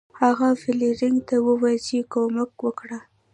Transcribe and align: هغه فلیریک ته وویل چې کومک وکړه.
هغه 0.21 0.47
فلیریک 0.61 1.15
ته 1.27 1.35
وویل 1.47 1.79
چې 1.87 1.97
کومک 2.13 2.49
وکړه. 2.65 2.99